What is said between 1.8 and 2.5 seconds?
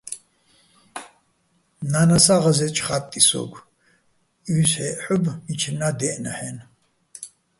ნა́ნასა